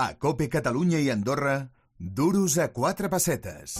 [0.00, 3.76] A Cope Catalunya i Andorra, duros a quatre pessetes.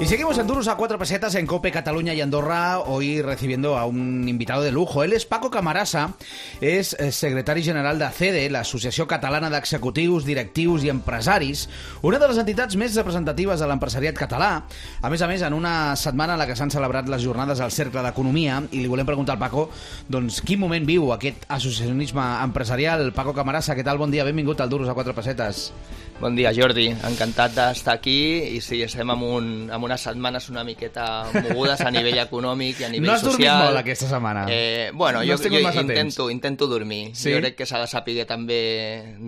[0.00, 3.84] Y seguimos en Duros a cuatro pesetas en Cope Cataluña y Andorra, hoy recibiendo a
[3.84, 5.04] un invitado de lujo.
[5.04, 6.14] Él es Paco Camarasa,
[6.62, 11.66] és eh, secretari general de CEDE, l'Associació Catalana d'Executius, Directius i Empresaris,
[12.00, 14.64] una de les entitats més representatives de l'empresariat català.
[15.04, 17.76] A més a més, en una setmana en la que s'han celebrat les jornades al
[17.76, 19.68] Cercle d'Economia, i li volem preguntar al Paco,
[20.08, 23.10] doncs, quin moment viu aquest associacionisme empresarial?
[23.12, 24.00] Paco Camarasa, què tal?
[24.00, 25.74] Bon dia, benvingut al Duros a quatre pessetes.
[26.20, 26.90] Bon dia, Jordi.
[27.08, 28.12] Encantat d'estar aquí
[28.52, 32.84] i sí, estem amb, un, amb unes setmanes una miqueta mogudes a nivell econòmic i
[32.84, 33.38] a nivell no has social.
[33.56, 34.42] dormit molt aquesta setmana?
[34.52, 36.18] Eh, bueno, No jo, jo intento, temps.
[36.34, 37.14] intento dormir.
[37.16, 37.32] Sí?
[37.32, 38.58] Jo crec que s'ha de saber també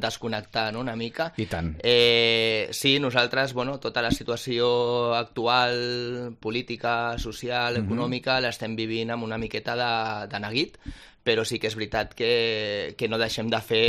[0.04, 1.30] desconnectar no, una mica.
[1.40, 1.78] I tant.
[1.82, 7.86] Eh, sí, nosaltres, bueno, tota la situació actual, política, social, Mhm.
[7.86, 10.76] econòmica, l'estem vivint amb una miqueta de, de neguit,
[11.22, 13.86] però sí que és veritat que, que no deixem de fer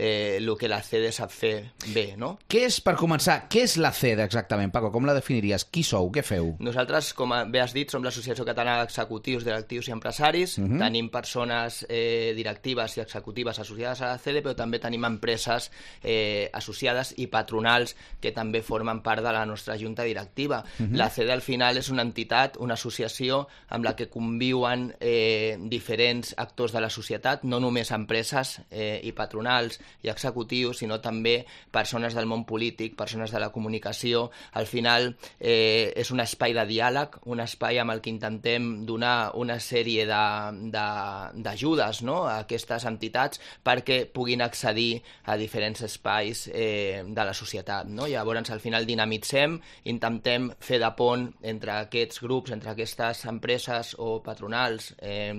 [0.00, 1.54] eh, el que la CEDE sap fer
[1.92, 2.32] bé, no?
[2.50, 4.90] Què és, per començar, què és la CED exactament, Paco?
[4.94, 5.66] Com la definiries?
[5.68, 6.08] Qui sou?
[6.14, 6.54] Què feu?
[6.64, 10.56] Nosaltres, com bé has dit, som l'Associació Catalana d'Executius, Directius i Empresaris.
[10.58, 10.80] Mhm.
[10.80, 15.70] Tenim persones eh, directives i executives associades a la CEDE, però també tenim empreses
[16.02, 20.64] eh, associades i patronals que també formen part de la nostra junta directiva.
[20.78, 20.96] Mhm.
[20.96, 26.34] La CEDE, al final, és una entitat, una associació amb la que conviuen eh, diferents
[26.38, 32.14] actors de la societat, no només empreses eh, i patronals i executius, sinó també persones
[32.14, 34.30] del món polític, persones de la comunicació.
[34.52, 39.32] Al final eh, és un espai de diàleg, un espai amb el que intentem donar
[39.34, 42.24] una sèrie de- de- d'ajudes no?
[42.26, 47.86] a aquestes entitats perquè puguin accedir a diferents espais eh, de la societat.
[47.88, 48.06] No?
[48.06, 54.20] Llavors, al final dinamitzem, intentem fer de pont entre aquests grups, entre aquestes empreses o
[54.22, 55.34] patronals eh,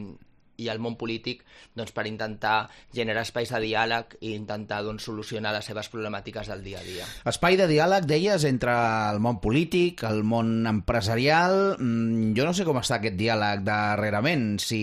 [0.61, 1.43] i el món polític
[1.75, 6.63] doncs, per intentar generar espais de diàleg i intentar doncs, solucionar les seves problemàtiques del
[6.65, 7.07] dia a dia.
[7.31, 8.75] Espai de diàleg, deies, entre
[9.11, 11.77] el món polític, el món empresarial...
[11.79, 14.81] Mm, Jo no sé com està aquest diàleg darrerament, si,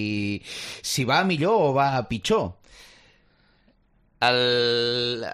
[0.85, 2.51] si va millor o va pitjor.
[4.21, 5.25] El...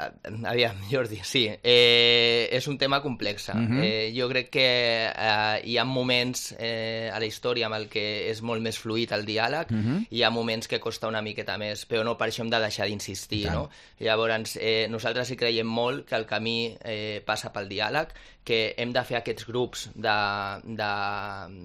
[0.45, 1.47] Aviam, Jordi, sí.
[1.63, 3.49] Eh, és un tema complex.
[3.55, 3.81] Mhm.
[3.83, 4.67] eh, jo crec que
[5.09, 9.13] eh, hi ha moments eh, a la història amb el que és molt més fluid
[9.17, 10.07] el diàleg Mhm.
[10.11, 12.61] i hi ha moments que costa una miqueta més, però no per això hem de
[12.61, 13.71] deixar d'insistir, no?
[14.01, 18.09] Llavors, eh, nosaltres hi creiem molt que el camí eh, passa pel diàleg,
[18.45, 20.17] que hem de fer aquests grups de,
[20.65, 20.91] de,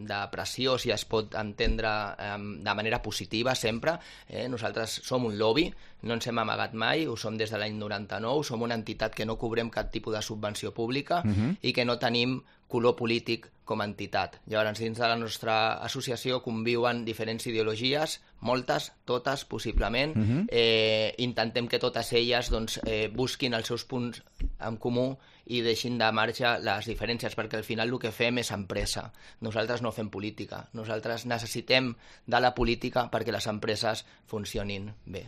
[0.08, 3.98] de pressió, si es pot entendre eh, de manera positiva sempre.
[4.30, 4.48] Eh?
[4.48, 5.68] Nosaltres som un lobby,
[6.08, 9.26] no ens hem amagat mai, ho som des de l'any 99, som una entitat que
[9.26, 11.58] no cobrem cap tipus de subvenció pública Mhm.
[11.62, 14.40] i que no tenim color polític com a entitat.
[14.50, 20.16] Llavors, dins de la nostra associació conviuen diferents ideologies, moltes, totes, possiblement.
[20.18, 20.48] Mhm.
[20.50, 24.24] eh, intentem que totes elles doncs, eh, busquin els seus punts
[24.60, 28.52] en comú i deixin de marge les diferències, perquè al final el que fem és
[28.52, 29.12] empresa.
[29.42, 30.68] Nosaltres no fem política.
[30.74, 35.26] Nosaltres necessitem de la política perquè les empreses funcionin bé.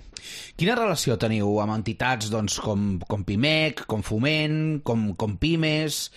[0.56, 6.10] Quina relació teniu amb entitats doncs, com, com PIMEC, com Foment, com, com Pimes...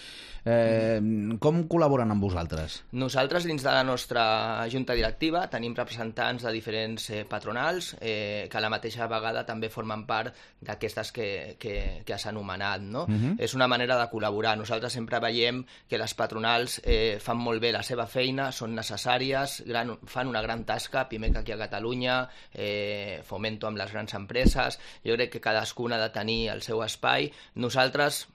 [0.44, 1.00] Eh,
[1.41, 2.82] com col·laboren amb vosaltres?
[2.93, 4.25] Nosaltres, dins de la nostra
[4.72, 9.71] junta directiva, tenim representants de diferents eh, patronals eh, que a la mateixa vegada també
[9.72, 11.28] formen part d'aquestes que,
[11.60, 12.84] que, que has anomenat.
[12.84, 13.06] No?
[13.09, 13.38] Mhm.
[13.41, 14.56] És una manera de col·laborar.
[14.60, 19.62] Nosaltres sempre veiem que les patronals eh, fan molt bé la seva feina, són necessàries,
[19.66, 22.21] gran, fan una gran tasca, Pimec aquí a Catalunya,
[22.53, 26.82] eh, Fomento amb les grans empreses, jo crec que cadascuna ha de tenir el seu
[26.84, 27.31] espai.
[27.56, 28.26] Nosaltres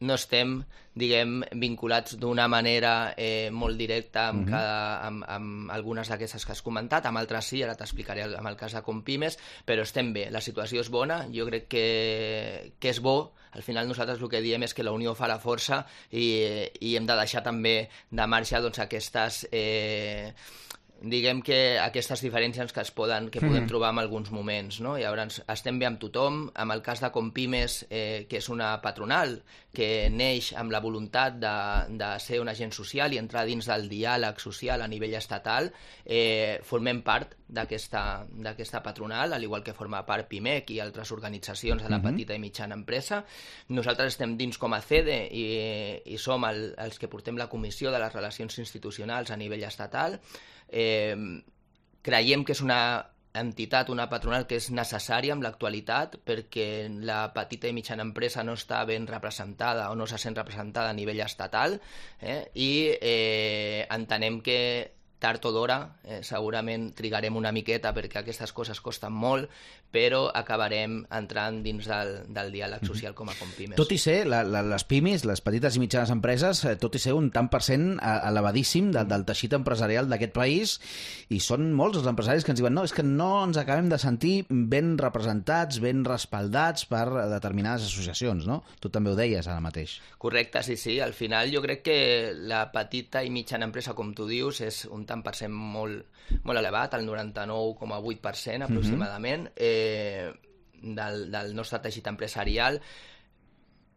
[0.00, 0.58] no estem,
[0.96, 4.50] diguem, vinculats d'una manera eh, molt directa amb, Mhm.
[4.50, 8.56] cada, amb, amb algunes d'aquestes que has comentat, amb altres sí, ara t'explicaré amb el
[8.56, 13.00] cas de Compimes, però estem bé, la situació és bona, jo crec que, que és
[13.00, 16.68] bo, al final nosaltres el que diem és que la unió fa la força i,
[16.80, 19.46] i hem de deixar també de marxa doncs, aquestes...
[19.52, 20.34] Eh,
[21.02, 23.68] diguem que aquestes diferències que es poden, que podem Mhm.
[23.68, 24.96] trobar en alguns moments, no?
[24.98, 29.42] Llavors, estem bé amb tothom, amb el cas de Compimes, eh, que és una patronal
[29.72, 33.88] que neix amb la voluntat de, de ser un agent social i entrar dins del
[33.90, 35.70] diàleg social a nivell estatal,
[36.04, 41.90] eh, formem part d'aquesta patronal, al igual que forma part PIMEC i altres organitzacions de
[41.90, 42.10] la Mhm.
[42.10, 43.24] petita i mitjana empresa.
[43.68, 47.90] Nosaltres estem dins com a CEDE i, i som el, els que portem la comissió
[47.90, 50.20] de les relacions institucionals a nivell estatal.
[50.68, 51.16] Eh,
[52.06, 52.80] creiem que és una
[53.36, 58.56] entitat, una patronal que és necessària en l'actualitat perquè la petita i mitjana empresa no
[58.56, 61.78] està ben representada o no se sent representada a nivell estatal
[62.20, 62.46] eh?
[62.54, 64.58] i eh, entenem que
[65.18, 69.48] tard o d'hora, eh, segurament trigarem una miqueta perquè aquestes coses costen molt,
[69.96, 72.86] però acabarem entrant dins del, del diàleg Mhm.
[72.90, 73.76] social com a Compimes.
[73.78, 76.98] Tot i ser, la, la, les pimis, les petites i mitjanes empreses, eh, tot i
[77.00, 80.74] ser un tant per cent eh, elevadíssim de, del teixit empresarial d'aquest país,
[81.32, 83.98] i són molts els empresaris que ens diuen no, és que no ens acabem de
[83.98, 88.62] sentir ben representats, ben respaldats per determinades associacions, no?
[88.80, 89.96] Tu també ho deies ara mateix.
[90.18, 90.98] Correcte, sí, sí.
[91.00, 95.05] Al final jo crec que la petita i mitjana empresa, com tu dius, és un
[95.08, 96.04] tant per cent molt,
[96.44, 100.28] molt elevat, el 99,8% aproximadament, eh,
[100.82, 102.80] del, del nostre teixit empresarial,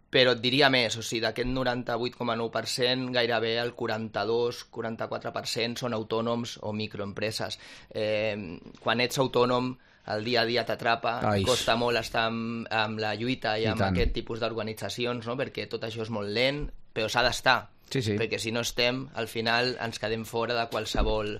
[0.09, 7.59] però et diria més, o sigui, d'aquest 98,9%, gairebé el 42-44% són autònoms o microempreses.
[7.94, 8.33] Eh,
[8.81, 9.77] quan ets autònom,
[10.09, 13.81] el dia a dia t'atrapa, costa molt estar amb, amb la lluita i, I amb
[13.83, 13.94] tant.
[13.94, 15.38] aquest tipus d'organitzacions, no?
[15.38, 17.59] perquè tot això és molt lent, però s'ha d'estar.
[17.89, 18.18] Sí, sí.
[18.19, 21.39] Perquè si no estem, al final ens quedem fora de qualsevol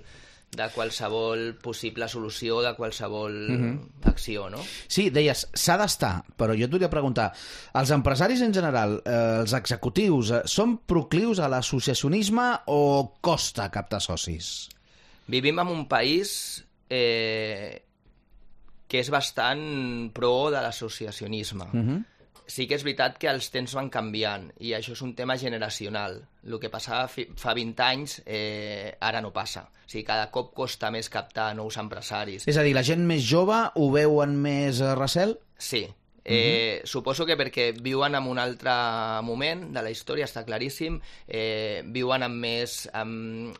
[0.50, 3.90] de qualsevol possible solució, de qualsevol Mhm.
[4.10, 4.58] acció, no?
[4.88, 7.32] Sí, deies, s'ha d'estar, però jo et volia preguntar,
[7.72, 14.00] els empresaris en general, eh, els executius, eh, són proclius a l'associacionisme o costa captar
[14.00, 14.68] socis?
[15.28, 17.84] Vivim en un país eh,
[18.88, 21.64] que és bastant pro de l'associacionisme.
[21.72, 22.04] Uh -huh.
[22.50, 26.18] Sí que és veritat que els temps van canviant i això és un tema generacional.
[26.42, 29.68] El que passava fa 20 anys eh, ara no passa.
[29.70, 32.48] O sigui, cada cop costa més captar nous empresaris.
[32.50, 35.38] És a dir, la gent més jove ho veuen més eh, recel?
[35.58, 35.84] Sí.
[36.24, 38.74] Eh, Suposo que perquè viuen en un altre
[39.26, 43.56] moment de la història, està claríssim, eh, viuen amb més, amb,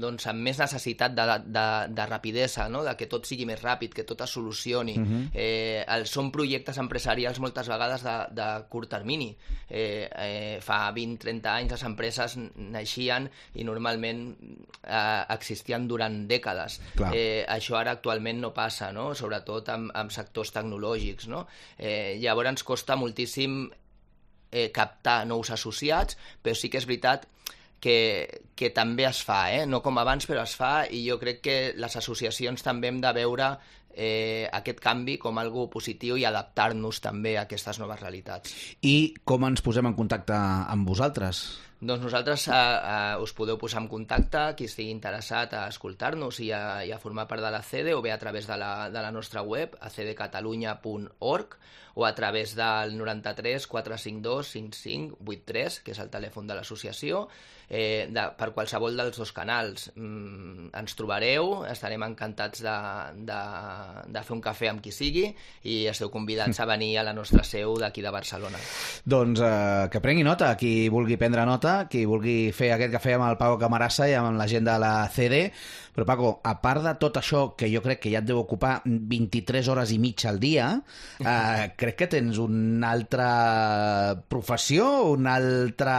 [0.00, 2.82] doncs, amb més necessitat de, de, de rapidesa, no?
[2.86, 4.96] de que tot sigui més ràpid, que tot es solucioni.
[4.98, 5.22] Uh -huh.
[5.34, 9.36] eh, el, són projectes empresarials moltes vegades de, de curt termini.
[9.68, 14.36] Eh, eh, fa 20-30 anys les empreses naixien i normalment
[14.82, 16.80] eh, existien durant dècades.
[16.96, 17.14] Clar.
[17.14, 19.14] Eh, això ara actualment no passa, no?
[19.14, 21.28] sobretot amb, amb sectors tecnològics.
[21.28, 21.46] No?
[21.78, 23.70] Eh, llavors ens costa moltíssim
[24.52, 27.41] eh, captar nous associats, però sí que és veritat que,
[27.82, 29.66] que també es fa, eh?
[29.66, 33.12] no com abans, però es fa, i jo crec que les associacions també hem de
[33.16, 33.48] veure
[33.94, 38.54] eh, aquest canvi com algo positiu i adaptar-nos també a aquestes noves realitats.
[38.86, 41.44] I com ens posem en contacte amb vosaltres?
[41.82, 46.52] Doncs nosaltres eh, eh, us podeu posar en contacte, qui estigui interessat a escoltar-nos i,
[46.54, 49.02] a, i a formar part de la CEDE, o bé a través de la, de
[49.02, 49.90] la nostra web, a
[51.94, 57.26] o a través del 93 452 5583, que és el telèfon de l'associació,
[57.68, 59.90] eh, de, per qualsevol dels dos canals.
[59.96, 62.76] Mm, ens trobareu, estarem encantats de,
[63.28, 63.40] de,
[64.12, 65.26] de fer un cafè amb qui sigui
[65.68, 68.60] i esteu convidats a venir a la nostra seu d'aquí de Barcelona.
[69.04, 73.26] Doncs eh, que prengui nota, qui vulgui prendre nota, qui vulgui fer aquest cafè amb
[73.28, 75.44] el Paco Camarassa i amb la gent de la CD.
[75.92, 78.78] Però, Paco, a part de tot això, que jo crec que ja et deu ocupar
[78.86, 80.70] 23 hores i mitja al dia,
[81.20, 83.26] eh, crec que tens una altra
[84.28, 85.96] professió, un altre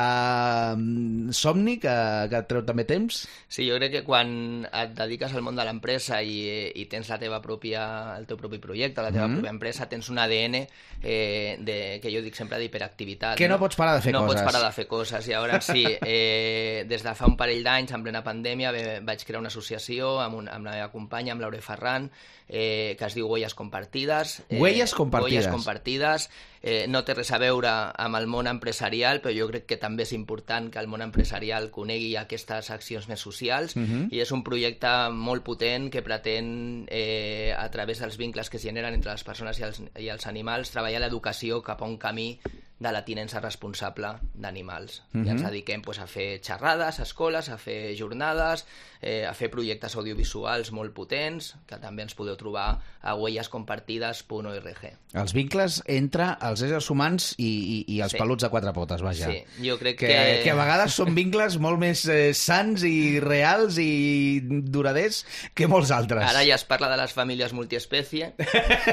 [0.75, 1.93] mm, somni que,
[2.31, 3.23] que et treu també temps?
[3.47, 7.19] Sí, jo crec que quan et dediques al món de l'empresa i, i tens la
[7.21, 7.83] teva pròpia,
[8.17, 9.37] el teu propi projecte, la teva Mhm.
[9.37, 10.55] pròpia empresa, tens un ADN
[11.03, 13.37] eh, de, que jo dic sempre d'hiperactivitat.
[13.37, 14.41] Que no pots parar de fer no coses.
[14.41, 15.27] No pots parar de fer coses.
[15.27, 18.73] I llavors sí, eh, des de fa un parell d'anys, en plena pandèmia,
[19.05, 22.09] vaig crear una associació amb, un, amb la meva companya, amb l'Aure Ferran,
[22.47, 24.43] eh, que es diu Huelles Compartides.
[24.49, 25.45] Eh, Huelles Compartides.
[25.45, 26.29] Huelles Compartides.
[26.61, 30.03] Eh, no té res a veure amb el món empresarial, però jo crec que també
[30.03, 34.07] és important que el món empresarial conegui aquestes accions més socials Mhm.
[34.11, 38.63] i és un projecte molt potent que pretén, eh, a través dels vincles que es
[38.63, 42.39] generen entre les persones i els, i els animals, treballar l'educació cap a un camí
[42.83, 44.97] de la tinença responsable d'animals.
[45.15, 48.65] I ens dediquem pues, a fer xerrades a escoles, a fer jornades,
[48.99, 52.65] eh, a fer projectes audiovisuals molt potents, que també ens podeu trobar
[53.03, 54.83] a huellescompartides.org.
[55.13, 58.19] Els vincles entre els éssers humans i, i, i els Sí.
[58.19, 59.29] peluts de quatre potes, vaja.
[59.31, 60.41] Sí, jo crec que, que...
[60.43, 65.23] que a vegades són vincles molt més eh, sants i reals i duraders
[65.55, 66.23] que molts altres.
[66.29, 68.33] Ara ja es parla de les famílies multiespècie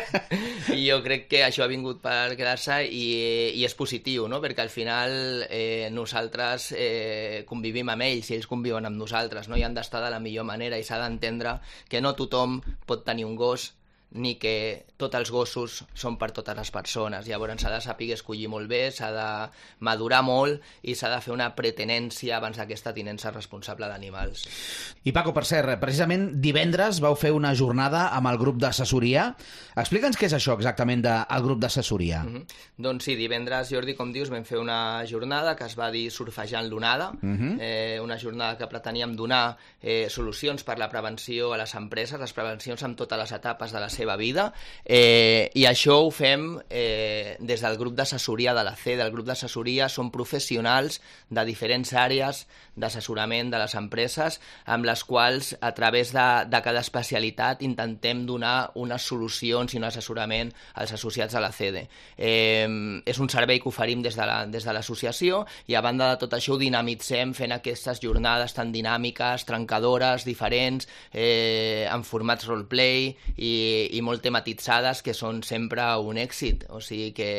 [0.77, 3.05] i jo crec que això ha vingut per quedar-se i,
[3.59, 4.43] i és positiu, no?
[4.45, 9.57] perquè al final eh, nosaltres eh, convivim amb ells i ells conviuen amb nosaltres no?
[9.57, 11.57] i han d'estar de la millor manera i s'ha d'entendre
[11.89, 13.71] que no tothom pot tenir un gos
[14.13, 17.29] ni que tots els gossos són per totes les persones.
[17.29, 19.29] Llavors s'ha de saber escollir molt bé, s'ha de
[19.87, 24.45] madurar molt i s'ha de fer una pretenència abans d'aquesta tinença responsable d'animals.
[25.07, 29.31] I Paco, per cert, precisament divendres vau fer una jornada amb el grup d'assessoria.
[29.81, 32.25] Explica'ns què és això exactament del grup d'assessoria.
[32.25, 32.45] Mm -hmm.
[32.77, 36.69] Doncs sí, divendres, Jordi, com dius, vam fer una jornada que es va dir Surfejant
[36.69, 37.59] l'onada, mm -hmm.
[37.61, 42.33] eh, una jornada que preteníem donar eh, solucions per la prevenció a les empreses, les
[42.33, 44.51] prevencions en totes les etapes de la seva vida,
[44.85, 49.27] eh, i això ho fem eh, des del grup d'assessoria de la C, del grup
[49.27, 52.47] d'assessoria, són professionals de diferents àrees
[52.81, 58.71] d'assessorament de les empreses, amb les quals, a través de, de cada especialitat, intentem donar
[58.81, 61.87] unes solucions i un assessorament als associats a la CEDE.
[62.17, 62.67] Eh,
[63.05, 66.55] és un servei que oferim des de l'associació la, i a banda de tot això
[66.55, 73.53] ho dinamitzem fent aquestes jornades tan dinàmiques, trencadores, diferents, eh, en formats roleplay i,
[73.93, 76.67] i molt tematitzades que són sempre un èxit.
[76.71, 77.31] O sigui que,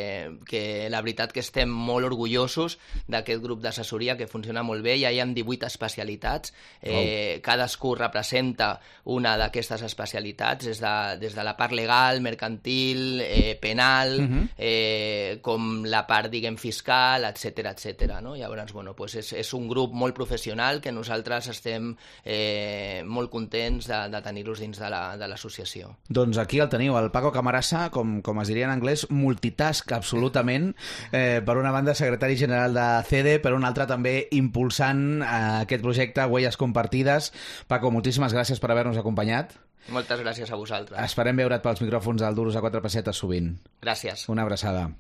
[0.48, 2.78] que la veritat que estem molt orgullosos
[3.08, 6.94] d'aquest grup d'assessoria que funciona molt bé, ja hi ha 18 especialitats, eh,
[7.38, 7.42] oh.
[7.46, 8.74] cadascú representa
[9.14, 14.48] una d'aquestes especialitats, des de, des de la part legal, mercantil, eh, penal, uh -huh.
[14.58, 18.20] eh, com la part, diguem, fiscal, etc etc.
[18.22, 18.36] no?
[18.36, 23.88] Llavors, bueno, pues és, és un grup molt professional que nosaltres estem eh, molt contents
[23.88, 25.88] de, de tenir-los dins de l'associació.
[25.88, 29.92] La, doncs aquí el teniu, el Paco Camarasa, com, com es diria en anglès, multitask
[29.96, 30.72] absolutament,
[31.12, 35.34] eh, per una banda secretari general de CD, per una altra també impulsant eh,
[35.66, 37.32] aquest projecte Huelles Compartides.
[37.72, 39.56] Paco, moltíssimes gràcies per haver-nos acompanyat.
[39.90, 41.00] Moltes gràcies a vosaltres.
[41.02, 43.56] Esperem veure't pels micròfons del Duros a 4 pessetes sovint.
[43.82, 44.28] Gràcies.
[44.30, 44.92] Una abraçada.